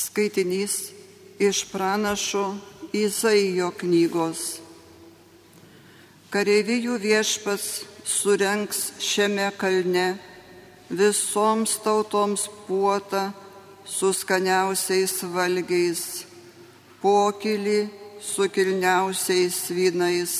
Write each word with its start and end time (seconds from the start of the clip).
Skaitinys 0.00 0.74
iš 1.38 1.58
pranašo 1.72 2.44
Izaijo 2.96 3.68
knygos. 3.80 4.40
Kareivijų 6.32 6.96
viešpats 7.02 7.66
surenks 8.08 8.80
šiame 9.02 9.50
kalne 9.60 10.06
visoms 11.02 11.76
tautoms 11.84 12.46
puotą 12.66 13.26
su 13.84 14.14
skaniausiais 14.16 15.18
valgiais, 15.34 16.24
pokylį 17.02 17.80
su 18.32 18.48
kilniausiais 18.56 19.60
vynais, 19.76 20.34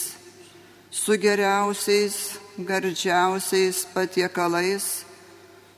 su 0.90 1.20
geriausiais, 1.20 2.16
gardžiausiais 2.58 3.84
patiekalais, 3.92 4.88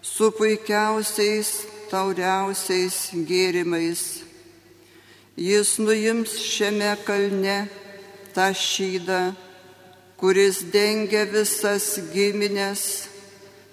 su 0.02 0.30
puikiausiais, 0.38 1.71
tauriausiais 1.92 3.12
gėrimais. 3.28 4.02
Jis 5.36 5.76
nuims 5.84 6.32
šiame 6.40 6.92
kalne 7.06 7.58
tą 8.34 8.48
šydą, 8.56 9.20
kuris 10.20 10.62
dengia 10.72 11.24
visas 11.28 11.98
giminės, 12.14 12.82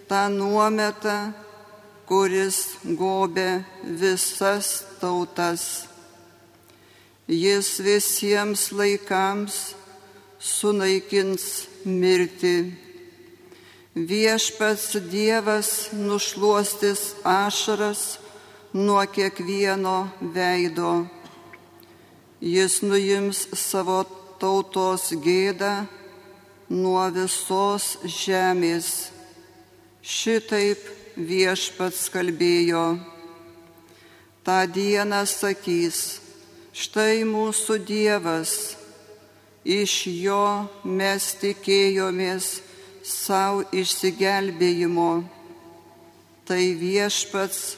tą 0.10 0.28
nuometą, 0.34 1.32
kuris 2.10 2.58
gobė 3.00 3.64
visas 4.02 4.82
tautas. 5.00 5.86
Jis 7.30 7.76
visiems 7.86 8.72
laikams 8.74 9.60
sunaikins 10.40 11.46
mirtį. 11.86 12.56
Viešpats 14.00 14.96
Dievas 15.12 15.90
nušuostis 15.92 17.00
ašaras 17.24 18.18
nuo 18.74 19.04
kiekvieno 19.06 20.10
veido. 20.22 21.06
Jis 22.40 22.78
nuims 22.82 23.42
savo 23.52 24.06
tautos 24.40 25.10
gėdą 25.26 25.74
nuo 26.70 27.04
visos 27.12 27.98
žemės. 28.22 29.12
Šitaip 30.00 30.80
viešpats 31.18 32.08
kalbėjo. 32.16 32.86
Ta 34.48 34.64
diena 34.64 35.26
sakys, 35.28 36.22
štai 36.72 37.28
mūsų 37.28 37.82
Dievas, 37.84 38.56
iš 39.68 40.00
jo 40.24 40.48
mes 40.88 41.34
tikėjomės 41.44 42.69
savo 43.04 43.64
išsigelbėjimo. 43.72 45.10
Tai 46.50 46.62
viešpats, 46.84 47.78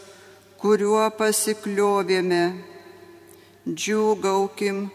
kuriuo 0.62 1.06
pasikliovėme. 1.18 2.44
Džiūgaukim, 3.68 4.86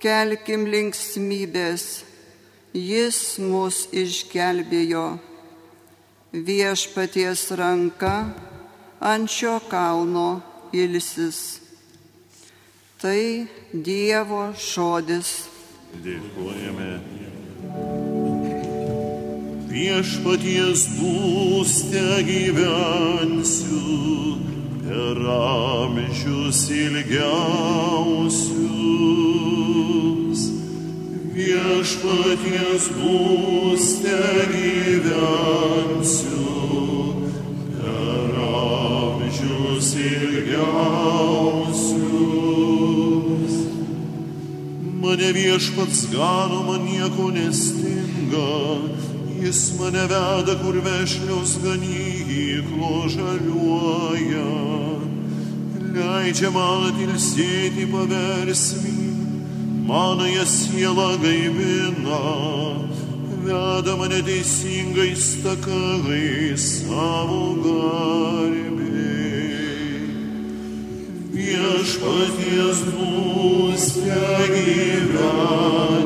kelkim 0.00 0.68
linksmybės 0.72 1.88
Jis 2.76 3.38
mus 3.40 3.86
išgelbėjo. 3.88 5.16
Viešpaties 6.36 7.46
ranka 7.56 8.12
ant 9.00 9.32
šio 9.32 9.56
kalno 9.70 10.42
ilsis. 10.76 11.62
Tai 13.00 13.48
Dievo 13.72 14.52
žodis. 14.60 15.48
Dėkojame. 16.04 17.25
Viešpaties 19.76 20.86
būste 20.96 22.04
gyvensiu 22.24 23.82
per 24.86 25.20
amžius 25.36 26.60
ilgiausius 26.72 28.56
viešpaties 31.36 32.86
būste 32.96 34.16
gyvensiu 34.54 36.46
per 37.76 38.32
amžius 38.48 39.90
ilgiausius. 40.00 41.14
Mane 45.04 45.28
viešpats 45.36 46.00
gano, 46.14 46.58
man 46.70 46.82
nieko 46.88 47.26
nestinga, 47.36 48.50
jis 49.42 49.78
mane 49.78 50.04
veda, 50.10 50.54
kur 50.62 50.76
vešlios 50.86 51.52
ganyklo 51.64 53.08
žaliuoja, 53.14 54.50
leidžia 55.96 56.50
man 56.54 56.88
atilsėti 56.90 57.86
paversmį 57.92 58.96
manąją 59.86 60.44
sielą 60.44 61.10
gaivina, 61.22 62.22
veda 63.46 63.96
mane 64.00 64.20
teisingais 64.28 65.26
takais 65.44 66.64
savo 66.80 67.44
garbei. 67.66 68.66
Viešpaties 71.36 72.78
būste 72.90 74.20
gyvensiu, 74.54 76.05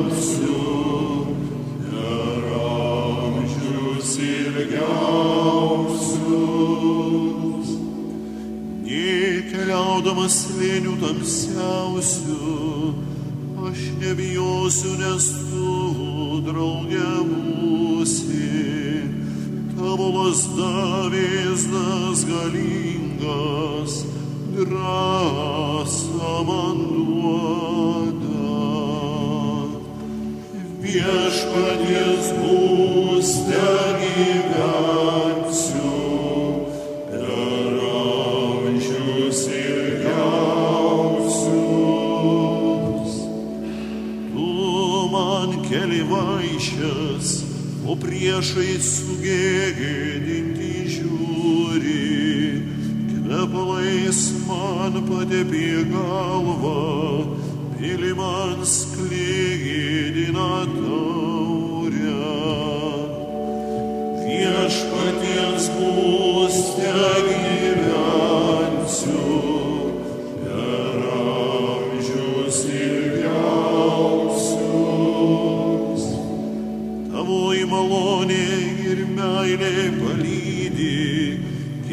ilgiausius. 6.01 7.69
Nekeliaudamas 8.85 10.35
slėnių 10.45 10.93
tamsiausių, 11.01 12.37
aš 13.69 13.79
nebijosiu, 14.01 14.93
nes 15.01 15.25
tu 15.49 16.41
draugė 16.47 17.11
būsi. 17.29 18.49
Tavo 19.77 20.07
lasda 20.17 20.73
vėzdas 21.13 22.19
galingas, 22.29 23.93
drąsa 24.55 26.33
man 26.49 26.77
duoda. 26.91 28.30
Viešpaties 30.91 32.33
būste 32.41 33.67
gyvensiu, 34.01 35.91
keli 45.71 46.01
vaišės, 46.03 47.27
o 47.87 47.95
priešai 47.95 48.73
sugėdinti 48.83 50.71
žiūri, 50.91 52.03
kvepalais 53.13 54.19
man 54.49 54.99
padėpė 55.07 55.85
galvą, 55.93 56.75
pili 57.77 58.11
man 58.19 58.67
sklydina 58.67 60.49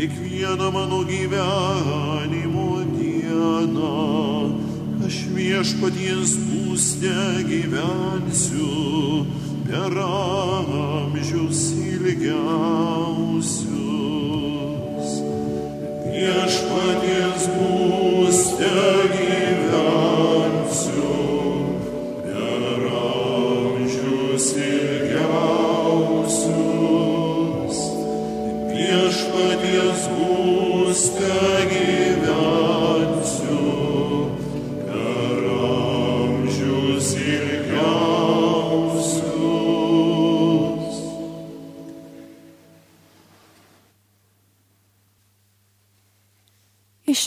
kiekvieną 0.09 0.73
mano 0.73 1.05
gyvenimo 1.05 2.81
dieną. 2.97 3.93
Aš 5.07 5.17
viešpaties 5.37 6.37
būste 6.49 7.13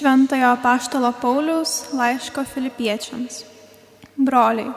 Šventojo 0.01 0.57
Paštalo 0.63 1.11
Pauliaus 1.21 1.71
laiško 1.93 2.41
filipiečiams. 2.53 3.43
Broliai, 4.17 4.71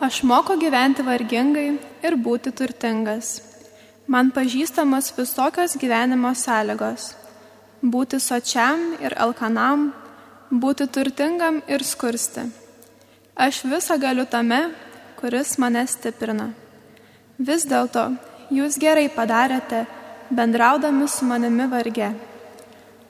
aš 0.00 0.18
moku 0.28 0.58
gyventi 0.60 1.00
vargingai 1.00 1.78
ir 2.04 2.16
būti 2.20 2.50
turtingas. 2.52 3.30
Man 4.12 4.28
pažįstamos 4.28 5.08
visokios 5.16 5.76
gyvenimo 5.80 6.34
sąlygos- 6.36 7.14
būti 7.94 8.20
sočiam 8.20 8.82
ir 9.00 9.16
alkanam, 9.16 9.94
būti 10.52 10.86
turtingam 10.86 11.62
ir 11.66 11.80
skursti. 11.80 12.44
Aš 13.36 13.62
visą 13.62 13.96
galiu 13.98 14.26
tame, 14.26 14.74
kuris 15.16 15.56
mane 15.58 15.86
stiprina. 15.86 16.52
Vis 17.38 17.64
dėlto 17.64 18.18
jūs 18.50 18.76
gerai 18.78 19.08
padarėte, 19.08 19.86
bendraudami 20.30 21.08
su 21.08 21.24
manimi 21.24 21.66
varge. 21.70 22.31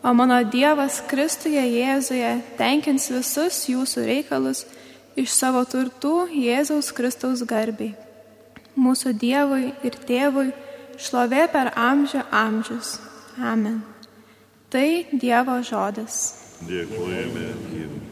O 0.02 0.12
mano 0.14 0.34
Dievas 0.43 0.99
Kristuje 1.06 1.62
Jėzuje 1.62 2.31
tenkins 2.58 3.04
visus 3.14 3.60
jūsų 3.70 4.02
reikalus 4.08 4.64
iš 5.14 5.31
savo 5.31 5.62
turtų 5.62 6.26
Jėzaus 6.34 6.90
Kristaus 6.90 7.44
garbiai. 7.46 7.93
Mūsų 8.75 9.12
Dievui 9.14 9.70
ir 9.87 9.99
Tėvui 10.08 10.49
šlovė 10.99 11.46
per 11.52 11.70
amžių 11.78 12.25
amžius. 12.34 12.96
Amen. 13.38 13.78
Tai 14.75 14.88
Dievo 15.12 15.60
žodis. 15.62 16.19
Dėkojame 16.66 17.46
Dievui. 17.70 18.02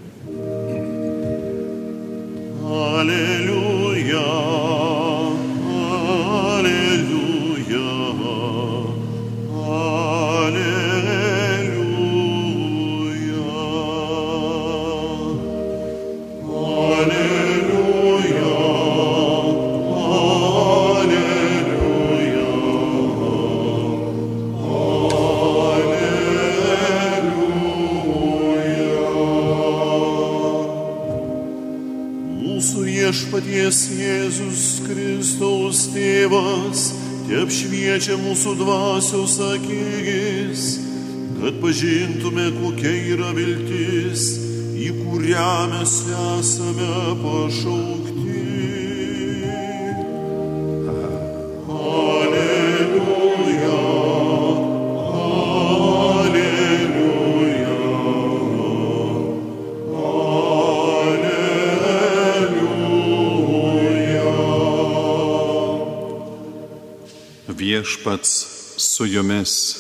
Alleluja. 2.71 4.27
Mūsų 32.81 32.97
viešpaties 32.97 33.79
Jėzus 33.93 34.61
Kristaus 34.87 35.83
tėvas, 35.93 36.85
te 37.27 37.37
apšviečia 37.43 38.17
mūsų 38.17 38.55
dvasios 38.57 39.37
akis, 39.51 40.65
kad 41.37 41.61
pažintume, 41.61 42.49
kokia 42.57 42.97
yra 43.13 43.37
viltis, 43.37 44.33
į 44.81 44.95
kurią 44.97 45.53
mes 45.77 45.99
esame 46.09 46.93
pašaukti. 47.21 48.00
Viešpats 68.11 68.47
su 68.77 69.07
jumis. 69.07 69.77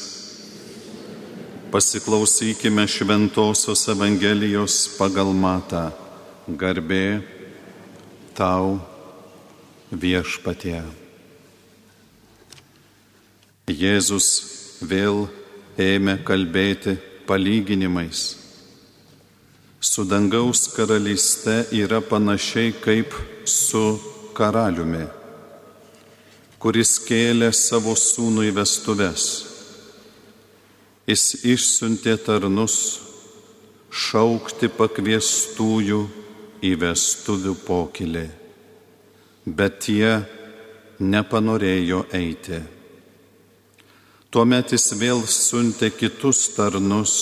Pasiklausykime 1.72 2.86
Šventojios 2.86 3.88
Evangelijos 3.88 4.86
pagal 4.98 5.32
matą. 5.34 5.90
Garbė 6.46 7.22
tau 8.38 8.78
viešpatie. 9.90 10.82
Jėzus 13.66 14.28
vėl 14.78 15.26
ėmė 15.74 16.20
kalbėti 16.22 16.98
palyginimais. 17.26 18.36
Su 19.80 20.06
dangaus 20.06 20.68
karalyste 20.76 21.64
yra 21.74 21.98
panašiai 21.98 22.78
kaip 22.78 23.10
su 23.42 23.98
karaliumi 24.34 25.19
kuris 26.60 26.98
kėlė 27.08 27.48
savo 27.56 27.94
sūnų 27.96 28.42
į 28.50 28.52
vestuves. 28.58 29.22
Jis 31.08 31.22
išsiuntė 31.54 32.18
tarnus 32.20 32.74
šaukti 33.88 34.68
pakviestųjų 34.76 36.00
į 36.68 36.74
vestuvių 36.84 37.54
pokylį, 37.64 38.26
bet 39.48 39.88
jie 39.88 40.20
nepanorėjo 41.00 42.04
eiti. 42.20 42.60
Tuomet 44.30 44.76
jis 44.76 44.86
vėl 45.00 45.24
siuntė 45.26 45.88
kitus 45.96 46.54
tarnus, 46.54 47.12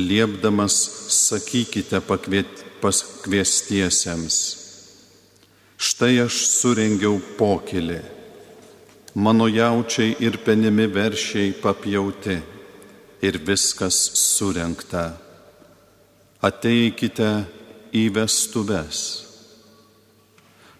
liepdamas 0.00 0.74
sakykite 1.12 2.00
pakviestiesiems. 2.08 4.36
Štai 5.78 6.24
aš 6.24 6.34
surengiau 6.56 7.20
pokylį 7.36 8.17
mano 9.14 9.48
jaučiai 9.48 10.16
ir 10.20 10.38
penimi 10.44 10.86
veršiai 10.86 11.52
papjauti 11.62 12.38
ir 13.22 13.38
viskas 13.46 13.96
surenkta. 14.14 15.12
Ateikite 16.42 17.30
į 17.92 18.04
vestuves. 18.14 19.00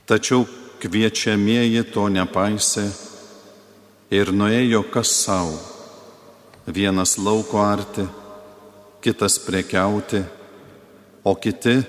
Tačiau 0.06 0.46
kviečiamieji 0.78 1.82
to 1.92 2.06
nepaisė 2.08 2.86
ir 4.14 4.30
nuėjo 4.32 4.84
kas 4.92 5.10
savo. 5.24 5.58
Vienas 6.68 7.16
lauko 7.18 7.62
arti, 7.64 8.04
kitas 9.02 9.38
prekiauti, 9.40 10.20
o 11.24 11.32
kiti 11.34 11.80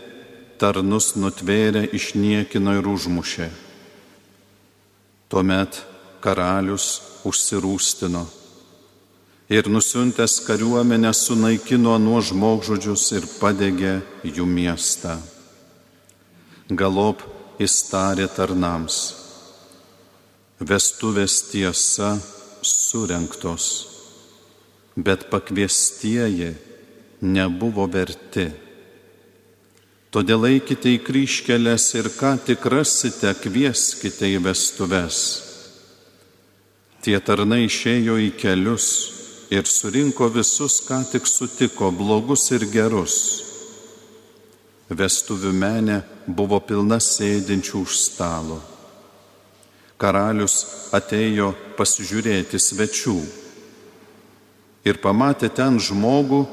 tarnus 0.60 1.14
nutvėrė, 1.20 1.84
išniekino 1.96 2.78
ir 2.80 2.88
užmušė. 2.88 3.50
Tuomet 5.30 5.84
karalius 6.24 7.00
užsirūstino 7.28 8.26
ir 9.50 9.70
nusiuntęs 9.70 10.34
kariuomenę 10.46 11.14
sunaikino 11.14 11.98
nuo 11.98 12.22
žmogžudžius 12.22 13.06
ir 13.18 13.26
padegė 13.40 13.96
jų 14.22 14.46
miestą. 14.46 15.18
Galop 16.70 17.24
įstarė 17.58 18.28
tarnams. 18.30 19.00
Vestuvės 20.60 21.40
tiesa 21.50 22.12
surenktos, 22.62 23.66
bet 24.96 25.30
pakviestieji 25.32 26.52
nebuvo 27.22 27.88
verti. 27.90 28.52
Todėl 30.14 30.46
eikite 30.52 30.94
į 30.94 31.04
kryškelės 31.06 31.94
ir 31.98 32.14
ką 32.20 32.36
tik 32.46 32.66
rasite, 32.70 33.34
kvieskite 33.34 34.30
į 34.30 34.44
vestuves. 34.46 35.49
Tie 37.00 37.16
tarnai 37.24 37.64
išėjo 37.64 38.18
į 38.20 38.34
kelius 38.36 38.88
ir 39.56 39.64
surinko 39.64 40.28
visus, 40.34 40.82
ką 40.84 41.00
tik 41.12 41.28
sutiko, 41.28 41.94
blogus 41.96 42.50
ir 42.52 42.66
gerus. 42.68 43.16
Vestuvių 44.90 45.54
menė 45.56 46.02
buvo 46.28 46.60
pilna 46.60 46.98
sėdinčių 47.00 47.86
už 47.86 47.96
stalo. 48.04 48.60
Karalius 50.00 50.90
atėjo 50.96 51.54
pasižiūrėti 51.80 52.60
svečių 52.60 53.18
ir 54.88 55.00
pamatė 55.00 55.50
ten 55.56 55.80
žmogų, 55.80 56.46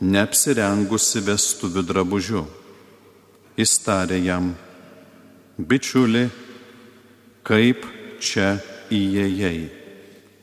neapsirengusi 0.00 1.20
vestuvių 1.24 1.82
drabužiu. 1.84 2.44
Jis 3.60 3.76
tarė 3.84 4.18
jam, 4.24 4.54
bičiuli, 5.58 6.26
kaip 7.46 7.84
čia 8.24 8.56
įėjai, 8.94 9.70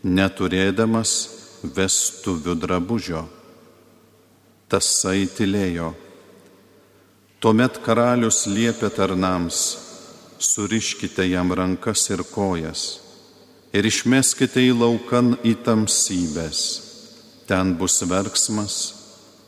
neturėdamas 0.03 1.13
vestuvių 1.63 2.55
drabužio. 2.63 3.25
Tasai 4.71 5.27
tylėjo. 5.27 5.91
Tuomet 7.41 7.79
karalius 7.83 8.45
liepė 8.47 8.91
tarnams, 8.93 9.61
suriškite 10.39 11.25
jam 11.27 11.51
rankas 11.57 12.09
ir 12.13 12.23
kojas 12.33 13.01
ir 13.71 13.87
išmeskite 13.87 14.63
į 14.67 14.75
laukan 14.75 15.35
į 15.47 15.55
tamsybės. 15.65 16.61
Ten 17.47 17.73
bus 17.79 17.99
verksmas 18.07 18.75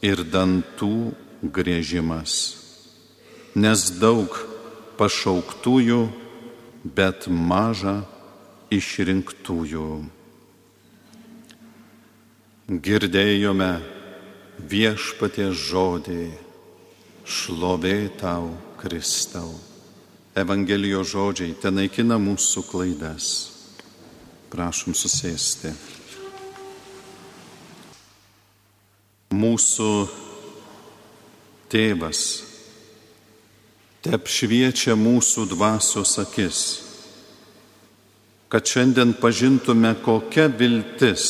ir 0.03 0.23
dantų 0.27 1.13
grėžimas. 1.43 2.55
Nes 3.55 3.85
daug 3.99 4.33
pašauktųjų, 4.97 6.07
bet 6.83 7.27
maža 7.27 8.01
išrinktųjų. 8.77 9.87
Girdėjome 12.83 13.71
viešpatie 14.71 15.51
žodį, 15.51 16.31
šlovė 17.25 17.97
tau, 18.19 18.53
Kristau. 18.79 19.51
Evangelijos 20.35 21.11
žodžiai 21.13 21.53
ten 21.61 21.77
naikina 21.77 22.17
mūsų 22.17 22.63
klaidas. 22.71 23.27
Prašom 24.53 24.95
susėsti. 24.97 25.73
Mūsų 29.33 29.89
tėvas, 31.73 32.21
te 34.05 34.13
apšviečia 34.13 34.93
mūsų 34.99 35.47
dvasios 35.53 36.19
akis, 36.21 36.59
kad 38.53 38.67
šiandien 38.69 39.15
pažintume, 39.17 39.95
kokia 40.05 40.43
viltis, 40.45 41.23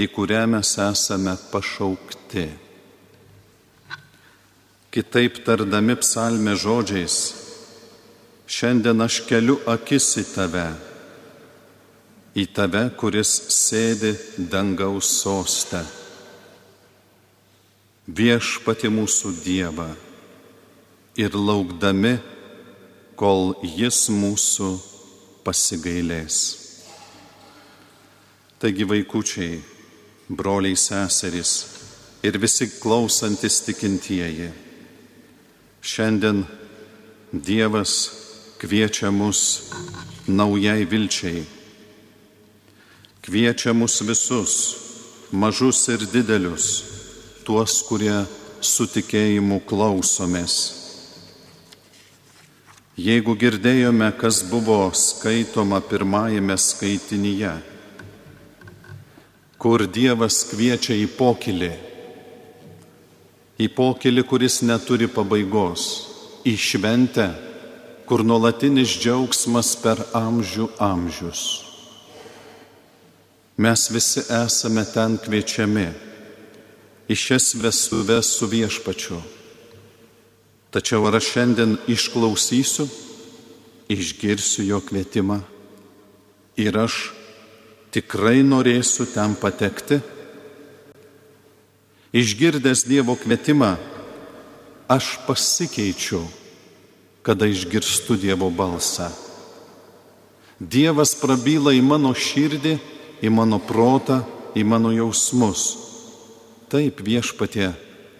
į 0.00 0.06
kurią 0.14 0.46
mes 0.48 0.70
esame 0.80 1.34
pašaukti. 1.50 2.46
Kitaip 4.88 5.42
tardami 5.44 5.98
psalmė 6.00 6.54
žodžiais, 6.56 7.18
šiandien 8.48 9.04
aš 9.04 9.20
keliu 9.28 9.58
akis 9.68 10.06
į 10.22 10.24
tave, 10.30 10.66
į 12.32 12.48
tave, 12.56 12.86
kuris 12.96 13.36
sėdi 13.60 14.16
dangaus 14.40 15.10
sostę. 15.20 15.82
Viešpati 18.08 18.88
mūsų 18.88 19.34
Dievą 19.44 19.92
ir 21.20 21.36
laukdami, 21.36 22.16
kol 23.20 23.52
Jis 23.60 24.08
mūsų 24.08 24.78
pasigailės. 25.44 26.38
Taigi 28.60 28.84
vaikučiai, 28.84 29.60
broliai 30.28 30.76
seserys 30.76 31.52
ir 32.22 32.36
visi 32.38 32.68
klausantis 32.80 33.60
tikintieji, 33.66 34.50
šiandien 35.80 36.44
Dievas 37.30 37.94
kviečia 38.58 39.12
mus 39.14 39.70
naujai 40.26 40.82
vilčiai. 40.84 41.44
Kviečia 43.22 43.72
mus 43.72 44.00
visus, 44.02 44.54
mažus 45.30 45.84
ir 45.94 46.02
didelius, 46.10 46.66
tuos, 47.46 47.78
kurie 47.86 48.24
su 48.60 48.88
tikėjimu 48.90 49.62
klausomės 49.70 50.79
Jeigu 53.00 53.32
girdėjome, 53.38 54.10
kas 54.18 54.42
buvo 54.44 54.90
skaitoma 54.92 55.78
pirmajame 55.80 56.56
skaitinyje, 56.60 57.52
kur 59.62 59.86
Dievas 59.88 60.42
kviečia 60.50 60.98
į 60.98 61.06
pokylį, 61.16 61.70
į 63.56 63.70
pokylį, 63.78 64.26
kuris 64.28 64.58
neturi 64.68 65.08
pabaigos, 65.08 65.86
į 66.44 66.54
šventę, 66.60 67.30
kur 68.04 68.26
nuolatinis 68.26 68.98
džiaugsmas 69.00 69.72
per 69.80 70.04
amžių 70.20 70.68
amžius. 70.90 71.48
Mes 73.56 73.88
visi 73.94 74.28
esame 74.44 74.84
ten 74.92 75.16
kviečiami 75.24 75.90
į 77.08 77.22
šias 77.24 77.54
vestuves 77.64 78.36
su 78.36 78.50
viešpačiu 78.50 79.24
Tačiau 80.70 81.08
ar 81.08 81.18
aš 81.18 81.32
šiandien 81.34 81.74
išklausysiu, 81.90 82.86
išgirsiu 83.90 84.68
jo 84.68 84.78
kvietimą 84.78 85.40
ir 86.54 86.78
aš 86.78 87.10
tikrai 87.90 88.44
norėsiu 88.46 89.08
ten 89.10 89.34
patekti? 89.34 89.98
Išgirdęs 92.14 92.84
Dievo 92.86 93.16
kvietimą, 93.18 93.74
aš 94.90 95.18
pasikeičiu, 95.26 96.22
kada 97.26 97.50
išgirstu 97.50 98.14
Dievo 98.18 98.50
balsą. 98.50 99.10
Dievas 100.58 101.16
prabyla 101.18 101.74
į 101.74 101.82
mano 101.82 102.14
širdį, 102.14 102.78
į 103.26 103.28
mano 103.34 103.58
protą, 103.58 104.22
į 104.54 104.62
mano 104.66 104.94
jausmus. 104.94 105.74
Taip 106.70 107.02
viešpatie, 107.02 107.72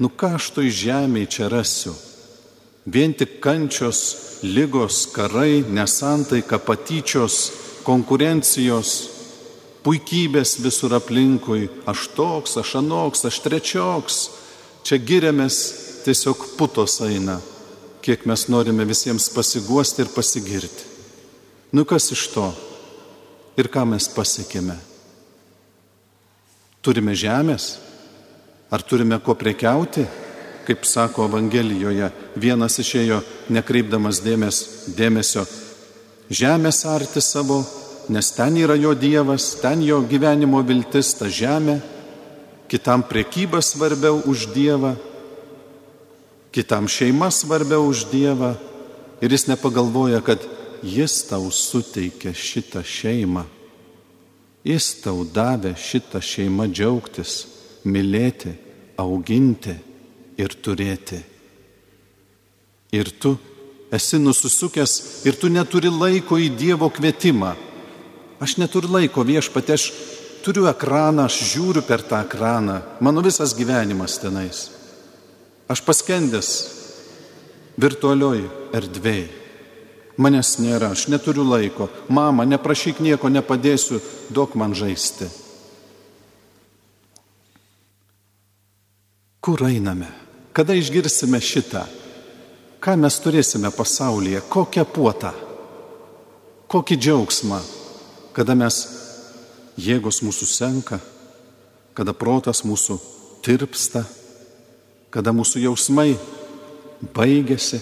nu 0.02 0.11
ką 0.11 0.35
aš 0.38 0.54
toj 0.59 0.71
žemėje 0.75 1.35
čia 1.38 1.50
rasiu? 1.52 1.95
Vien 2.90 3.12
tik 3.14 3.38
kančios, 3.44 4.00
lygos, 4.42 5.04
karai, 5.14 5.62
nesantaika, 5.62 6.59
patyčios, 6.59 7.37
konkurencijos, 7.87 8.94
puikybės 9.85 10.56
visur 10.64 10.97
aplinkui, 10.99 11.68
aš 11.87 12.09
toks, 12.16 12.56
aš 12.59 12.75
anoks, 12.80 13.23
aš 13.28 13.38
trečioks. 13.44 14.18
Čia 14.82 14.99
giriamės 15.06 15.59
tiesiog 16.06 16.56
putos 16.59 16.97
eina, 17.04 17.37
kiek 18.02 18.25
mes 18.26 18.47
norime 18.50 18.87
visiems 18.88 19.28
pasiguosti 19.37 20.02
ir 20.02 20.11
pasigirti. 20.14 20.88
Nu 21.70 21.85
kas 21.87 22.11
iš 22.11 22.25
to? 22.35 22.49
Ir 23.61 23.68
ką 23.70 23.85
mes 23.87 24.09
pasiekėme? 24.11 24.75
Turime 26.82 27.14
žemės? 27.14 27.76
Ar 28.73 28.82
turime 28.82 29.20
ko 29.23 29.37
prekiauti? 29.38 30.06
Kaip 30.71 30.87
sako 30.87 31.25
Evangelijoje, 31.27 32.12
vienas 32.39 32.77
išėjo 32.79 33.17
nekreipdamas 33.50 34.21
dėmes, 34.23 34.61
dėmesio 34.95 35.43
žemės 36.31 36.85
arti 36.87 37.19
savo, 37.19 37.65
nes 38.07 38.29
ten 38.37 38.55
yra 38.55 38.77
jo 38.79 38.93
Dievas, 38.95 39.57
ten 39.59 39.83
jo 39.83 39.99
gyvenimo 40.07 40.62
viltis, 40.62 41.11
ta 41.19 41.27
žemė, 41.27 41.81
kitam 42.71 43.03
priekyba 43.03 43.59
svarbiau 43.67 44.23
už 44.31 44.47
Dievą, 44.55 44.95
kitam 46.55 46.87
šeima 46.87 47.33
svarbiau 47.35 47.91
už 47.91 48.07
Dievą 48.15 48.55
ir 49.19 49.35
jis 49.35 49.49
nepagalvoja, 49.50 50.23
kad 50.23 50.47
jis 50.87 51.25
tau 51.27 51.50
suteikė 51.50 52.31
šitą 52.31 52.87
šeimą. 52.87 53.43
Jis 54.62 54.93
tau 55.03 55.27
davė 55.27 55.75
šitą 55.75 56.23
šeimą 56.23 56.71
džiaugtis, 56.71 57.41
mylėti, 57.83 58.55
auginti 59.00 59.89
ir 60.40 60.56
turėti. 60.64 61.20
Ir 62.97 63.11
tu 63.23 63.37
esi 63.92 64.18
nususukęs 64.18 65.26
ir 65.28 65.38
tu 65.38 65.50
neturi 65.50 65.90
laiko 65.90 66.38
į 66.38 66.50
Dievo 66.59 66.90
kvietimą. 66.90 67.54
Aš 68.40 68.56
neturiu 68.56 68.90
laiko 68.97 69.23
viešpatė, 69.26 69.76
aš 69.76 69.90
turiu 70.44 70.66
ekraną, 70.70 71.26
aš 71.28 71.42
žiūriu 71.52 71.82
per 71.85 72.02
tą 72.02 72.23
ekraną, 72.25 72.80
mano 73.04 73.23
visas 73.23 73.52
gyvenimas 73.56 74.16
tenais. 74.23 74.70
Aš 75.70 75.85
paskendęs 75.87 76.54
virtualioj 77.78 78.47
erdvėjai. 78.75 79.28
Manęs 80.20 80.59
nėra, 80.61 80.90
aš 80.92 81.06
neturiu 81.09 81.47
laiko. 81.47 81.87
Mama, 82.12 82.44
neprašyk 82.44 82.99
nieko, 83.00 83.30
nepadėsiu, 83.32 84.02
duok 84.28 84.56
man 84.59 84.75
žaisti. 84.76 85.30
Kur 89.40 89.64
einame? 89.64 90.11
Kada 90.52 90.75
išgirsime 90.75 91.38
šitą? 91.40 91.85
Ką 92.80 92.97
mes 92.97 93.19
turėsime 93.23 93.71
pasaulyje? 93.71 94.40
Kokią 94.49 94.85
puotą? 94.88 95.30
Kokį 96.71 96.97
džiaugsmą? 96.97 97.61
Kada 98.35 98.57
mes 98.59 98.78
jėgos 99.78 100.21
mūsų 100.25 100.47
senka, 100.49 100.99
kada 101.95 102.14
protas 102.16 102.62
mūsų 102.64 102.97
tirpsta, 103.45 104.04
kada 105.11 105.35
mūsų 105.35 105.64
jausmai 105.66 106.14
baigėsi 107.14 107.80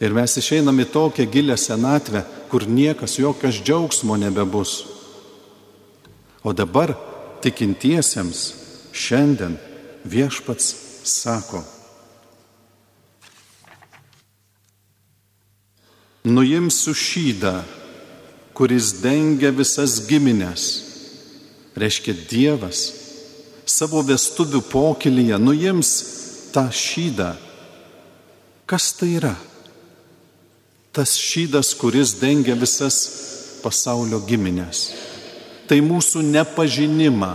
ir 0.00 0.14
mes 0.16 0.36
išeiname 0.40 0.86
į 0.86 0.90
tokią 0.94 1.28
gilę 1.30 1.56
senatvę, 1.60 2.24
kur 2.50 2.66
niekas 2.66 3.18
jokios 3.20 3.60
džiaugsmo 3.62 4.16
nebebus. 4.20 4.82
O 6.44 6.52
dabar 6.56 6.94
tikintiesiems 7.44 8.44
šiandien 8.92 9.58
viešpats 10.08 10.87
sako, 11.08 11.62
nuimsiu 16.28 16.94
šydą, 16.94 17.56
kuris 18.54 18.92
dengia 19.02 19.50
visas 19.54 20.00
giminės, 20.08 20.68
reiškia 21.78 22.14
Dievas 22.28 22.86
savo 23.68 24.00
vestuvių 24.02 24.62
pokylyje 24.70 25.38
nuims 25.38 25.90
tą 26.54 26.66
šydą. 26.72 27.34
Kas 28.68 28.92
tai 28.96 29.14
yra? 29.18 29.34
Tas 30.92 31.14
šydas, 31.20 31.74
kuris 31.78 32.16
dengia 32.20 32.56
visas 32.58 32.96
pasaulio 33.62 34.20
giminės. 34.26 34.88
Tai 35.68 35.78
mūsų 35.84 36.24
nepažinimą. 36.32 37.34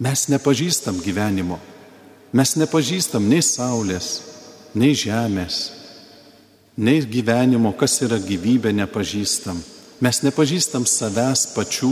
Mes 0.00 0.26
nepažįstam 0.32 0.98
gyvenimo. 1.04 1.60
Mes 2.30 2.52
nepažįstam 2.54 3.24
nei 3.26 3.42
saulės, 3.42 4.20
nei 4.78 4.94
žemės, 4.94 5.72
nei 6.78 7.02
gyvenimo, 7.02 7.72
kas 7.74 7.96
yra 8.06 8.20
gyvybė, 8.22 8.70
nepažįstam. 8.70 9.58
Mes 10.00 10.20
nepažįstam 10.22 10.86
savęs 10.86 11.48
pačių, 11.56 11.90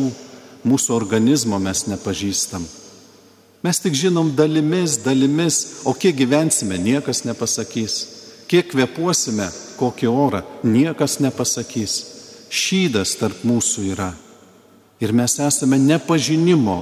mūsų 0.63 0.95
organizmo 0.95 1.59
mes 1.59 1.89
nepažįstam. 1.91 2.63
Mes 3.67 3.83
tik 3.83 3.97
žinom 3.99 4.31
dalimis, 4.39 4.95
dalimis, 5.03 5.83
o 5.83 5.91
kiek 5.91 6.15
gyvensime, 6.15 6.79
niekas 6.79 7.25
nepasakys. 7.27 7.97
Kiek 8.49 8.71
kvepuosime, 8.71 9.49
kokį 9.81 10.07
orą, 10.07 10.45
niekas 10.63 11.19
nepasakys. 11.19 11.97
Šydas 12.49 13.17
tarp 13.19 13.43
mūsų 13.43 13.89
yra. 13.91 14.13
Ir 15.03 15.11
mes 15.13 15.35
esame 15.43 15.81
nepažinimo, 15.83 16.79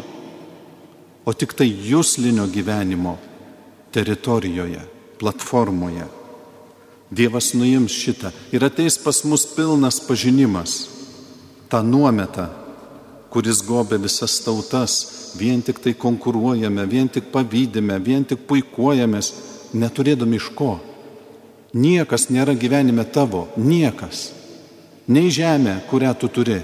o 1.24 1.32
tik 1.32 1.56
tai 1.56 1.70
jūslinio 1.72 2.44
gyvenimo 2.52 3.16
teritorijoje, 3.96 4.82
platformoje. 5.18 6.04
Dievas 7.10 7.54
nuims 7.56 7.94
šitą 7.96 8.28
ir 8.52 8.66
ateis 8.66 8.98
pas 9.00 9.22
mus 9.24 9.46
pilnas 9.56 10.02
pažinimas, 10.04 10.74
tą 11.72 11.80
nuometą, 11.80 12.44
kuris 13.32 13.62
gobė 13.64 13.96
visas 14.02 14.34
tautas, 14.44 14.98
vien 15.40 15.62
tik 15.64 15.80
tai 15.80 15.94
konkuruojame, 15.96 16.84
vien 16.90 17.08
tik 17.08 17.30
pavydime, 17.32 17.96
vien 18.04 18.26
tik 18.28 18.44
puikuojamės, 18.50 19.32
neturėdami 19.72 20.42
iš 20.42 20.50
ko. 20.58 20.74
Niekas 21.72 22.28
nėra 22.28 22.52
gyvenime 22.52 23.04
tavo, 23.04 23.46
niekas. 23.56 24.30
Nei 25.08 25.32
žemė, 25.32 25.78
kurią 25.88 26.12
tu 26.20 26.28
turi, 26.28 26.60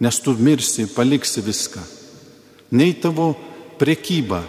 nes 0.00 0.20
tu 0.24 0.32
mirsi, 0.38 0.88
paliksi 0.96 1.44
viską. 1.44 1.84
Nei 2.72 2.96
tavo 2.96 3.32
prekyba, 3.80 4.42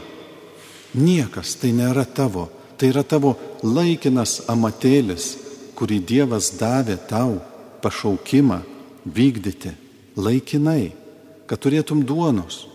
niekas 0.93 1.55
tai 1.59 1.73
nėra 1.75 2.05
tavo, 2.05 2.49
tai 2.77 2.91
yra 2.93 3.03
tavo 3.03 3.35
laikinas 3.63 4.43
amatėlis, 4.51 5.37
kurį 5.77 5.99
Dievas 6.05 6.51
davė 6.59 6.97
tau 7.09 7.39
pašaukimą 7.83 8.61
vykdyti 9.05 9.73
laikinai, 10.15 10.93
kad 11.49 11.59
turėtum 11.59 12.03
duonos. 12.05 12.67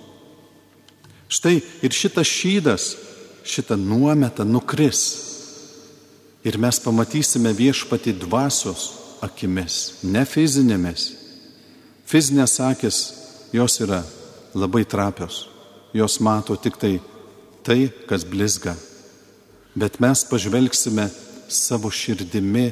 Štai 1.28 1.60
ir 1.84 1.92
šitas 1.94 2.28
šydas, 2.28 2.84
šitą 3.44 3.76
nuometą 3.76 4.44
nukris. 4.44 5.02
Ir 6.44 6.56
mes 6.60 6.78
pamatysime 6.80 7.52
viešpati 7.52 8.14
dvasios 8.16 8.92
akimis, 9.25 10.00
ne 10.02 10.25
fizinėmis. 10.25 11.10
Fizinės 12.08 12.56
akis 12.64 12.98
jos 13.52 13.80
yra 13.84 14.00
labai 14.56 14.84
trapios, 14.88 15.48
jos 15.92 16.20
mato 16.25 16.56
tik 16.56 16.78
tai 16.80 16.94
tai, 17.68 17.90
kas 18.08 18.25
blizga. 18.25 18.72
Bet 19.76 20.00
mes 20.00 20.25
pažvelgsime 20.25 21.10
savo 21.52 21.90
širdimi 21.92 22.70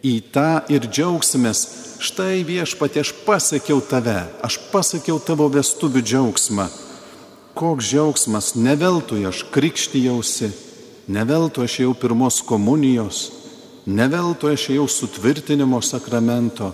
į 0.00 0.14
tą 0.32 0.62
ir 0.72 0.86
džiaugsimės, 0.88 1.60
štai 2.00 2.40
viešpatė, 2.48 3.02
aš 3.04 3.12
pasiekiau 3.26 3.82
tave, 3.84 4.22
aš 4.40 4.56
pasiekiau 4.72 5.20
tavo 5.20 5.50
vestuvių 5.52 6.00
džiaugsmą. 6.00 6.68
Koks 7.58 7.90
džiaugsmas, 7.90 8.54
neveltui 8.56 9.26
aš 9.28 9.44
krikštijausi, 9.52 10.48
neveltui 11.12 11.66
aš 11.68 11.80
jau 11.82 11.92
pirmos 11.98 12.40
komunijos, 12.46 13.26
neveltui 13.84 14.54
aš 14.56 14.70
jau 14.78 14.86
sutvirtinimo 14.88 15.82
sakramento, 15.84 16.72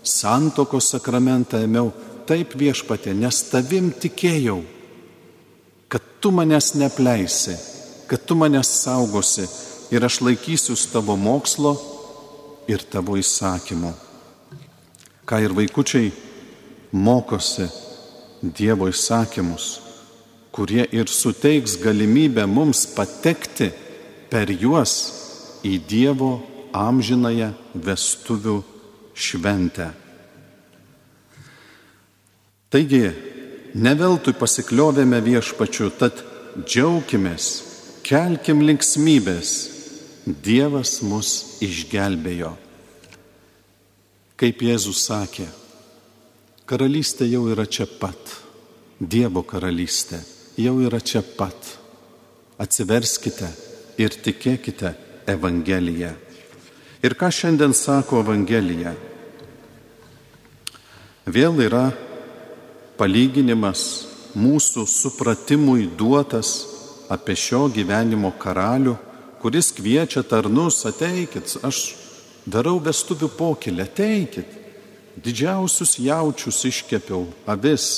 santokos 0.00 0.88
sakramentą 0.94 1.60
ėmiau, 1.66 1.90
taip 2.24 2.54
viešpatė, 2.56 3.12
nes 3.12 3.42
tavim 3.50 3.90
tikėjau, 3.92 4.62
tu 6.24 6.32
manęs 6.32 6.72
nepleisi, 6.80 7.58
kad 8.08 8.24
tu 8.24 8.34
manęs 8.40 8.72
saugosi 8.80 9.44
ir 9.92 10.08
aš 10.08 10.22
laikysiu 10.24 10.76
tavo 10.88 11.20
mokslo 11.20 11.76
ir 12.72 12.80
tavo 12.88 13.20
įsakymų. 13.20 13.92
Ką 15.28 15.44
ir 15.44 15.52
vaikučiai 15.52 16.12
mokosi 16.92 17.68
Dievo 18.44 18.90
įsakymus 18.92 19.84
kurie 20.54 20.84
ir 20.92 21.08
suteiks 21.10 21.74
galimybę 21.82 22.46
mums 22.46 22.84
patekti 22.94 23.72
per 24.30 24.52
juos 24.54 24.92
į 25.66 25.80
Dievo 25.90 26.30
amžinąją 26.70 27.48
vestuvių 27.74 28.60
šventę. 29.18 29.88
Taigi, 32.70 33.02
neveltui 33.74 34.34
pasikliovėme 34.38 35.20
viešpačiu, 35.24 35.90
tad 35.98 36.22
džiaukimės, 36.62 37.52
kelkim 38.06 38.62
linksmybės, 38.64 39.54
Dievas 40.24 41.02
mus 41.04 41.60
išgelbėjo. 41.60 42.54
Kaip 44.40 44.62
Jėzus 44.64 45.02
sakė, 45.04 45.44
karalystė 46.64 47.28
jau 47.28 47.42
yra 47.52 47.66
čia 47.68 47.84
pat, 47.84 48.32
Dievo 48.96 49.42
karalystė 49.44 50.22
jau 50.56 50.78
yra 50.80 51.02
čia 51.04 51.20
pat. 51.36 51.74
Atsiverskite 52.56 53.50
ir 54.00 54.16
tikėkite 54.24 54.94
Evangeliją. 55.28 56.14
Ir 57.04 57.16
ką 57.20 57.28
šiandien 57.28 57.74
sako 57.76 58.22
Evangelija? 58.24 58.94
Vėl 61.28 61.60
yra 61.66 61.90
palyginimas 62.98 63.82
mūsų 64.34 64.86
supratimui 64.90 65.88
duotas 65.98 66.54
apie 67.12 67.36
šio 67.38 67.66
gyvenimo 67.72 68.32
karalių, 68.40 68.96
kuris 69.42 69.70
kviečia 69.76 70.24
tarnus, 70.26 70.82
ateikit, 70.88 71.58
aš 71.62 71.94
darau 72.46 72.78
vestuvių 72.82 73.28
pokylę, 73.36 73.86
ateikit, 73.88 74.60
didžiausius 75.20 75.98
jaučius 76.02 76.62
iškepiau, 76.70 77.26
avis 77.46 77.88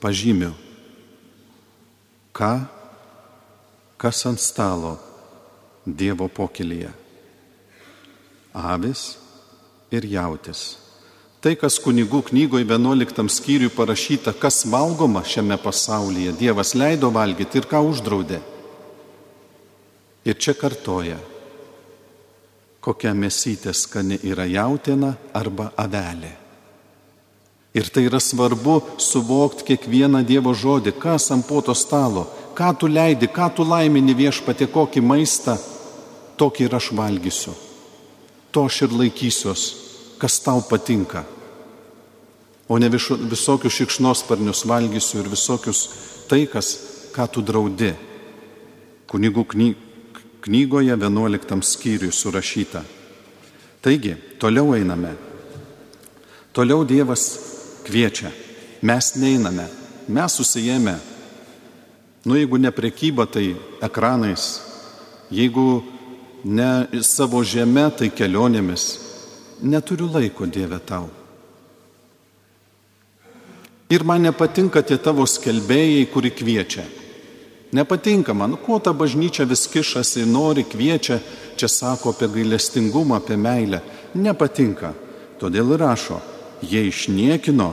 pažymiu 0.00 0.52
ką, 2.32 2.52
kas 4.00 4.26
ant 4.26 4.40
stalo 4.40 4.96
Dievo 5.84 6.28
pokylyje. 6.28 6.90
Avis 8.52 9.16
ir 9.90 10.04
jautis. 10.04 10.76
Tai, 11.40 11.54
kas 11.56 11.78
kunigų 11.80 12.20
knygoje 12.28 12.66
11 12.68 13.30
skyriui 13.32 13.70
parašyta, 13.72 14.34
kas 14.36 14.66
valgoma 14.68 15.22
šiame 15.24 15.56
pasaulyje, 15.56 16.34
Dievas 16.36 16.74
leido 16.76 17.08
valgyti 17.14 17.62
ir 17.62 17.68
ką 17.70 17.80
uždraudė. 17.88 18.42
Ir 20.28 20.36
čia 20.36 20.52
kartoja, 20.52 21.16
kokia 22.84 23.14
mėsytė 23.16 23.72
skani 23.72 24.20
yra 24.20 24.44
jautina 24.44 25.14
arba 25.32 25.70
avelė. 25.80 26.34
Ir 27.72 27.88
tai 27.88 28.04
yra 28.10 28.20
svarbu 28.20 28.76
suvokti 29.00 29.64
kiekvieną 29.72 30.20
Dievo 30.28 30.52
žodį, 30.52 30.92
kas 31.00 31.32
ant 31.32 31.48
poto 31.48 31.72
stalo, 31.72 32.28
ką 32.52 32.74
tu 32.76 32.90
leidi, 32.90 33.32
ką 33.32 33.48
tu 33.56 33.64
laimini 33.64 34.12
viešpatė, 34.12 34.68
kokį 34.68 35.00
maistą, 35.00 35.56
tokį 36.36 36.68
ir 36.68 36.76
aš 36.76 36.92
valgysiu. 36.92 37.56
To 38.52 38.68
aš 38.68 38.82
ir 38.84 38.92
laikysiuos, 38.92 39.70
kas 40.20 40.40
tau 40.44 40.60
patinka. 40.62 41.24
O 42.68 42.78
ne 42.78 42.88
visokius 42.92 43.74
šikšnosparnius 43.74 44.62
valgysiu 44.68 45.24
ir 45.24 45.30
visokius 45.32 45.88
tai, 46.30 46.44
kas, 46.46 46.76
ką 47.10 47.26
tu 47.32 47.42
draudi. 47.42 47.90
Kunigų 49.10 49.42
knygoje 50.44 50.94
11 50.94 51.66
skyriui 51.66 52.14
surašyta. 52.14 52.84
Taigi, 53.82 54.14
toliau 54.38 54.76
einame. 54.76 55.16
Toliau 56.52 56.84
Dievas 56.84 57.24
kviečia. 57.86 58.30
Mes 58.82 59.14
neiname, 59.16 59.66
mes 60.08 60.38
susijėmę. 60.38 60.94
Nu, 62.24 62.36
jeigu 62.36 62.58
ne 62.60 62.70
prekyba, 62.70 63.26
tai 63.26 63.56
ekranais. 63.82 64.60
Jeigu 65.32 65.82
ne 66.44 67.02
savo 67.02 67.42
žemė, 67.42 67.88
tai 67.96 68.10
kelionėmis. 68.12 69.09
Neturiu 69.62 70.08
laiko, 70.12 70.46
Dieve, 70.46 70.78
tau. 70.78 71.08
Ir 73.90 74.04
man 74.06 74.22
nepatinka 74.22 74.82
tie 74.86 75.00
tavo 75.02 75.26
skelbėjai, 75.26 76.06
kuri 76.12 76.30
kviečia. 76.30 76.84
Nepatinka 77.74 78.34
man, 78.34 78.56
kuo 78.58 78.78
ta 78.78 78.94
bažnyčia 78.94 79.44
vis 79.50 79.66
kišasi, 79.70 80.24
nori, 80.30 80.64
kviečia, 80.66 81.18
čia 81.58 81.68
sako 81.68 82.14
apie 82.14 82.30
gailestingumą, 82.30 83.18
apie 83.18 83.36
meilę. 83.36 83.82
Nepatinka. 84.14 84.94
Todėl 85.42 85.74
rašo, 85.80 86.20
jie 86.62 86.86
išniekino 86.86 87.72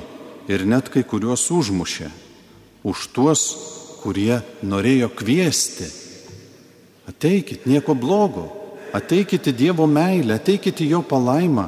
ir 0.50 0.66
net 0.66 0.90
kai 0.90 1.04
kuriuos 1.04 1.48
užmušė. 1.54 2.10
Už 2.88 3.08
tuos, 3.14 3.42
kurie 4.02 4.42
norėjo 4.64 5.12
kviesti. 5.14 5.90
Ateikit, 7.08 7.66
nieko 7.70 7.94
blogo. 7.94 8.57
Ateikite 8.98 9.54
Dievo 9.54 9.86
meilę, 9.88 10.40
ateikite 10.42 10.86
Jo 10.90 11.04
palaimą. 11.04 11.68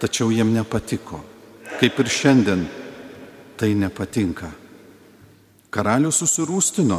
Tačiau 0.00 0.30
jiem 0.30 0.52
nepatiko. 0.54 1.18
Kaip 1.80 1.98
ir 1.98 2.08
šiandien 2.08 2.62
tai 3.58 3.74
nepatinka. 3.74 4.48
Karalius 5.70 6.22
susirūstino, 6.22 6.98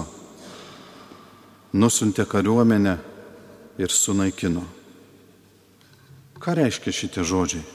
nusintė 1.73 2.27
kariuomenę 2.30 2.93
ir 3.82 3.91
sunaikino. 3.91 4.63
Ką 6.41 6.56
reiškia 6.58 6.93
šitie 6.93 7.25
žodžiai? 7.25 7.65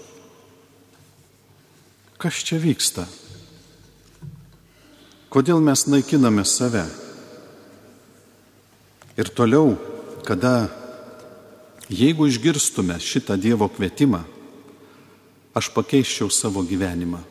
Kas 2.16 2.40
čia 2.46 2.56
vyksta? 2.62 3.04
Kodėl 5.30 5.60
mes 5.60 5.84
naikiname 5.90 6.46
save? 6.48 6.86
Ir 9.20 9.28
toliau, 9.36 9.76
kada, 10.24 10.66
jeigu 11.88 12.26
išgirstume 12.26 12.98
šitą 13.00 13.36
Dievo 13.38 13.68
kvietimą, 13.68 14.22
aš 15.56 15.70
pakeiščiau 15.72 16.30
savo 16.30 16.62
gyvenimą. 16.66 17.22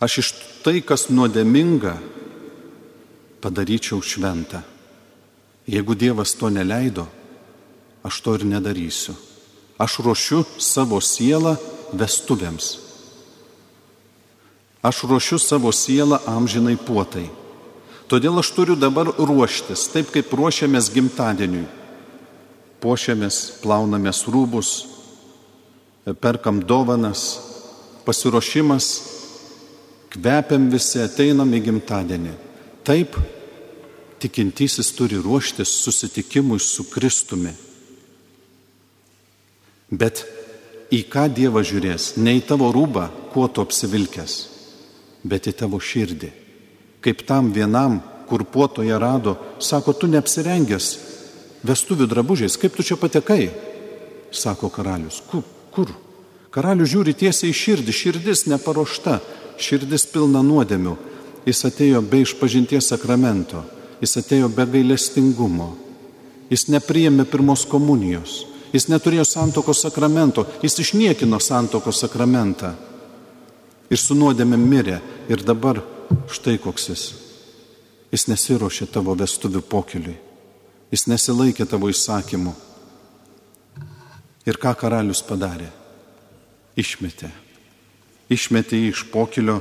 Aš 0.00 0.18
iš 0.22 0.28
tai, 0.64 0.80
kas 0.80 1.08
nuodėminga, 1.12 1.94
padaryčiau 3.40 4.00
šventą. 4.00 4.62
Jeigu 5.68 5.94
Dievas 5.94 6.34
to 6.36 6.48
neleido, 6.52 7.06
aš 8.04 8.20
to 8.24 8.34
ir 8.36 8.44
nedarysiu. 8.48 9.14
Aš 9.80 10.00
ruošiu 10.04 10.44
savo 10.60 11.00
sielą 11.00 11.56
vestuvėms. 11.96 12.78
Aš 14.84 15.04
ruošiu 15.04 15.38
savo 15.40 15.72
sielą 15.72 16.20
amžinai 16.28 16.76
puotai. 16.76 17.28
Todėl 18.08 18.40
aš 18.40 18.50
turiu 18.56 18.76
dabar 18.76 19.12
ruoštis, 19.16 19.86
taip 19.92 20.10
kaip 20.12 20.32
ruošiamės 20.32 20.88
gimtadieniui. 20.92 21.79
Pošiamės, 22.80 23.60
plaunamės 23.60 24.24
rūbus, 24.32 24.70
perkam 26.20 26.62
dovanas, 26.64 27.24
pasiruošimas, 28.06 28.86
kvepiam 30.10 30.70
visi, 30.72 31.02
ateinam 31.04 31.52
į 31.52 31.60
gimtadienį. 31.66 32.32
Taip, 32.88 33.18
tikintysis 34.20 34.94
turi 34.96 35.20
ruoštis 35.20 35.72
susitikimui 35.84 36.60
su 36.60 36.86
Kristumi. 36.90 37.52
Bet 39.90 40.24
į 40.90 41.02
ką 41.10 41.26
Dievas 41.34 41.68
žiūrės? 41.68 42.14
Ne 42.16 42.38
į 42.38 42.46
tavo 42.48 42.70
rūbą, 42.72 43.08
kuo 43.34 43.46
tu 43.52 43.60
apsivilkęs, 43.60 44.38
bet 45.28 45.50
į 45.50 45.56
tavo 45.62 45.80
širdį. 45.82 46.32
Kaip 47.04 47.26
tam 47.28 47.52
vienam, 47.52 48.00
kur 48.30 48.44
puotoje 48.46 48.96
rado, 48.98 49.36
sako, 49.58 49.92
tu 49.92 50.08
neapsirengęs 50.08 51.09
vestuvių 51.66 52.08
drabužiais, 52.10 52.56
kaip 52.60 52.76
tu 52.76 52.86
čia 52.86 52.96
patekai? 53.00 53.50
Sako 54.30 54.70
karalius, 54.72 55.22
kur? 55.30 55.42
kur? 55.74 55.90
Karalius 56.50 56.90
žiūri 56.92 57.14
tiesiai 57.14 57.52
į 57.52 57.56
širdį, 57.56 57.94
širdis 57.94 58.46
neparuošta, 58.50 59.20
širdis 59.60 60.06
pilna 60.10 60.42
nuodėmių. 60.46 60.96
Jis 61.46 61.64
atėjo 61.66 62.02
be 62.04 62.20
išpažinties 62.24 62.90
sakramento, 62.92 63.64
jis 64.02 64.18
atėjo 64.20 64.50
be 64.52 64.66
gailestingumo, 64.68 65.72
jis 66.52 66.66
nepriėmė 66.68 67.24
pirmos 67.30 67.64
komunijos, 67.68 68.42
Jis 68.70 68.86
neturėjo 68.86 69.24
santokos 69.26 69.82
sakramento, 69.82 70.44
jis 70.62 70.78
išniekino 70.84 71.40
santokos 71.42 72.04
sakramentą. 72.04 72.74
Ir 73.90 73.98
su 73.98 74.14
nuodėme 74.14 74.58
mirė. 74.58 75.00
Ir 75.30 75.42
dabar 75.42 75.82
štai 76.30 76.58
koks 76.62 76.88
jis. 76.90 77.04
Jis 78.14 78.26
nesiuošė 78.30 78.86
tavo 78.94 79.14
vestuvių 79.18 79.62
pokeliui. 79.66 80.16
Jis 80.90 81.06
nesilaikė 81.06 81.66
tavo 81.70 81.90
įsakymų. 81.90 82.52
Ir 84.48 84.58
ką 84.58 84.72
karalius 84.74 85.20
padarė? 85.22 85.68
Išmetė. 86.78 87.30
Išmetė 88.30 88.78
jį 88.78 88.88
iš 88.90 89.04
pokelio, 89.12 89.60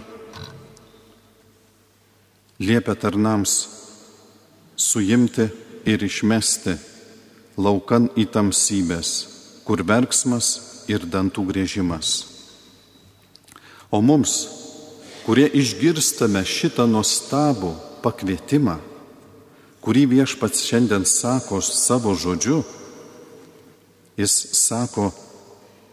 liepė 2.60 2.96
tarnams 3.02 3.54
suimti 4.80 5.48
ir 5.90 6.04
išmesti 6.06 6.76
laukan 7.60 8.10
į 8.18 8.26
tamsybės, 8.34 9.12
kur 9.68 9.84
verksmas 9.86 10.86
ir 10.90 11.06
dantų 11.06 11.46
grėžimas. 11.52 12.12
O 13.92 14.02
mums, 14.06 14.36
kurie 15.26 15.48
išgirstame 15.50 16.44
šitą 16.46 16.86
nuostabų 16.90 17.74
pakvietimą, 18.04 18.78
kurį 19.84 20.06
viešpats 20.14 20.66
šiandien 20.68 21.06
sako 21.08 21.62
savo 21.64 22.16
žodžiu, 22.16 22.64
jis 24.20 24.36
sako 24.60 25.12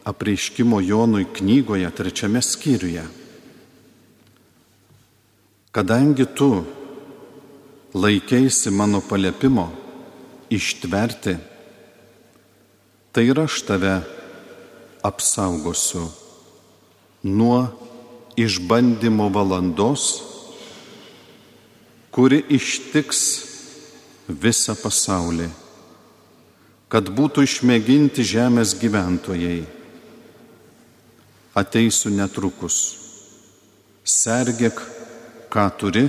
apreiškimo 0.06 0.80
Jonui 0.80 1.26
knygoje 1.38 1.90
trečiame 1.90 2.42
skyriuje. 2.42 3.04
Kadangi 5.70 6.26
tu 6.34 6.64
laikėsi 7.94 8.72
mano 8.72 9.02
paliepimo 9.04 9.68
ištverti 10.50 11.36
tai 13.12 13.24
ir 13.30 13.38
aš 13.40 13.62
tave 13.64 13.94
apsaugosiu 15.06 16.04
nuo 17.22 17.60
išbandymo 18.36 19.28
valandos, 19.32 20.22
kuri 22.10 22.42
ištiks 22.48 23.45
visą 24.28 24.74
pasaulį, 24.78 25.48
kad 26.88 27.08
būtų 27.10 27.46
išmėginti 27.46 28.26
žemės 28.26 28.74
gyventojai. 28.78 29.64
Ateisiu 31.56 32.12
netrukus. 32.12 32.76
Sergėk, 34.06 34.82
ką 35.50 35.64
turi, 35.80 36.04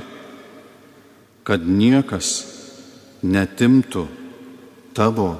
kad 1.48 1.64
niekas 1.64 2.44
netimtų 3.24 4.04
tavo 4.94 5.32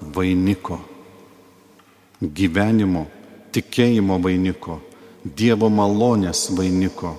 vainiko 0.00 0.78
gyvenimo, 2.20 3.06
tikėjimo 3.52 4.20
vainiko, 4.22 4.80
Dievo 5.20 5.68
malonės 5.68 6.46
vainiko. 6.56 7.10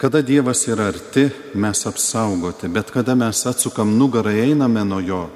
Kada 0.00 0.22
Dievas 0.22 0.64
yra 0.64 0.86
arti, 0.88 1.26
mes 1.54 1.86
apsaugoti, 1.86 2.68
bet 2.72 2.88
kada 2.90 3.12
mes 3.14 3.42
atsukam 3.46 3.90
nugarą, 3.98 4.32
einame 4.32 4.80
nuo 4.84 5.00
jo, 5.04 5.26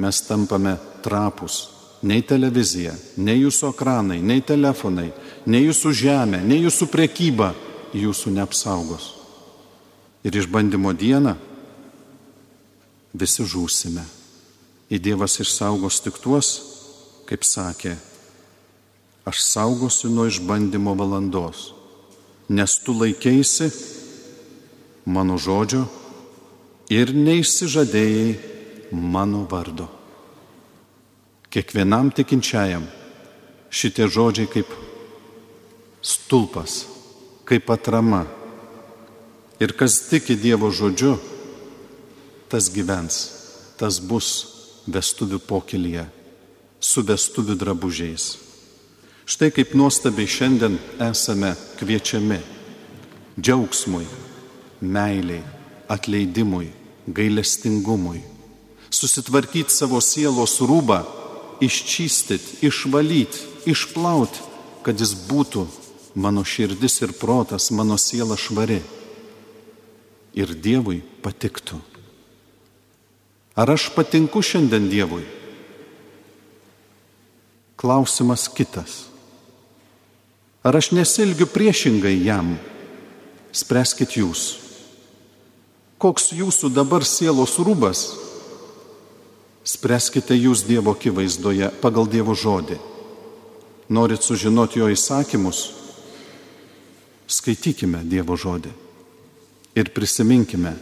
mes 0.00 0.20
tampame 0.24 0.78
trapus. 1.04 1.68
Nei 2.02 2.22
televizija, 2.24 2.94
nei 3.20 3.42
jūsų 3.42 3.68
ekranai, 3.74 4.16
nei 4.24 4.40
telefonai, 4.40 5.10
nei 5.44 5.66
jūsų 5.66 5.92
žemė, 5.92 6.40
nei 6.40 6.62
jūsų 6.64 6.88
prekyba 6.88 7.50
jūsų 7.92 8.32
neapsaugos. 8.32 9.10
Ir 10.24 10.40
išbandymo 10.40 10.94
dieną 10.96 11.36
visi 13.12 13.44
žūsime. 13.44 14.06
Į 14.88 15.02
Dievas 15.04 15.36
išsaugos 15.44 16.00
tik 16.00 16.16
tuos, 16.24 16.54
kaip 17.28 17.44
sakė, 17.44 17.92
aš 19.28 19.44
saugosiu 19.44 20.08
nuo 20.16 20.24
išbandymo 20.32 20.96
valandos, 20.96 21.74
nes 22.52 22.76
tu 22.84 22.92
laikėsi 22.96 23.70
mano 25.08 25.38
žodžio 25.40 25.86
ir 26.92 27.12
neišsižadėjai 27.16 28.92
mano 28.92 29.46
vardo. 29.48 29.88
Kiekvienam 31.52 32.12
tikinčiajam 32.12 32.84
šitie 33.72 34.08
žodžiai 34.08 34.50
kaip 34.52 34.68
stulpas, 36.04 36.84
kaip 37.48 37.70
atrama. 37.72 38.26
Ir 39.62 39.72
kas 39.78 40.00
tiki 40.10 40.34
Dievo 40.36 40.72
žodžiu, 40.74 41.14
tas 42.50 42.68
gyvens, 42.72 43.18
tas 43.78 44.00
bus 44.02 44.28
vestuvių 44.90 45.38
pokylyje 45.46 46.08
su 46.82 47.04
vestuvių 47.06 47.54
drabužiais. 47.60 48.51
Štai 49.26 49.52
kaip 49.54 49.74
nuostabiai 49.78 50.26
šiandien 50.26 50.78
esame 51.10 51.54
kviečiami 51.78 52.40
džiaugsmui, 53.38 54.06
meiliai, 54.82 55.42
atleidimui, 55.88 56.72
gailestingumui, 57.06 58.20
susitvarkyti 58.90 59.72
savo 59.72 60.00
sielos 60.02 60.58
rūbą, 60.60 61.02
iščystyti, 61.62 62.58
išvalyti, 62.66 63.46
išplauti, 63.70 64.42
kad 64.82 64.98
jis 64.98 65.14
būtų 65.28 65.66
mano 66.18 66.42
širdis 66.44 67.00
ir 67.06 67.14
protas, 67.16 67.70
mano 67.70 67.96
siela 67.98 68.36
švari 68.36 68.80
ir 70.34 70.52
Dievui 70.58 71.00
patiktų. 71.22 71.78
Ar 73.56 73.70
aš 73.70 73.90
patinku 73.94 74.42
šiandien 74.42 74.88
Dievui? 74.90 75.24
Klausimas 77.76 78.46
kitas. 78.48 79.11
Ar 80.62 80.76
aš 80.78 80.92
nesilgiu 80.94 81.48
priešingai 81.50 82.14
jam? 82.22 82.54
Spręskit 83.52 84.14
jūs. 84.16 84.42
Koks 85.98 86.30
jūsų 86.34 86.70
dabar 86.74 87.02
sielos 87.06 87.58
rūbas? 87.58 88.04
Spręskite 89.66 90.34
jūs 90.38 90.64
Dievo 90.66 90.94
akivaizdoje 90.94 91.70
pagal 91.82 92.06
Dievo 92.10 92.34
žodį. 92.34 92.78
Norit 93.90 94.22
sužinoti 94.22 94.80
jo 94.80 94.88
įsakymus? 94.90 95.66
Skaitykime 97.26 98.02
Dievo 98.06 98.38
žodį 98.38 98.72
ir 99.74 99.90
prisiminkime, 99.94 100.74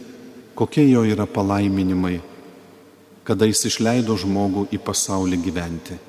kokie 0.55 0.83
jo 0.89 1.03
yra 1.07 1.25
palaiminimai, 1.25 2.19
kada 3.23 3.47
jis 3.47 3.65
išleido 3.71 4.17
žmogų 4.19 4.67
į 4.75 4.81
pasaulį 4.83 5.39
gyventi. 5.45 5.99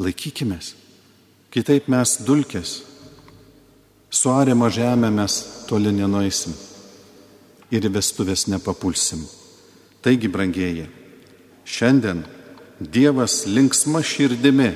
Laikykime. 0.00 0.58
Kitaip 1.52 1.88
mes 1.92 2.16
dulkės, 2.24 2.80
Su 4.12 4.28
arima 4.28 4.68
žemė 4.68 5.08
mes 5.10 5.34
toli 5.64 5.90
nenueisim 5.96 6.52
ir 7.72 7.88
į 7.88 7.90
vestuvės 7.94 8.44
nepapulsim. 8.52 9.24
Taigi, 10.04 10.28
brangieji, 10.28 10.84
šiandien 11.64 12.20
Dievas 12.82 13.44
linksma 13.46 14.02
širdimi 14.04 14.72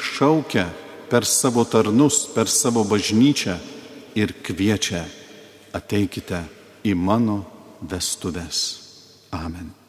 šaukia 0.00 0.66
per 1.10 1.26
savo 1.28 1.66
tarnus, 1.68 2.24
per 2.34 2.48
savo 2.50 2.86
bažnyčią 2.88 3.58
ir 4.18 4.32
kviečia 4.42 5.04
ateikite 5.76 6.40
į 6.82 6.96
mano 6.96 7.42
vestuvės. 7.84 8.64
Amen. 9.36 9.79